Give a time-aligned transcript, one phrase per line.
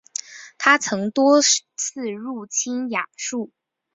[0.57, 1.61] 他曾多次
[2.11, 3.51] 入侵亚述。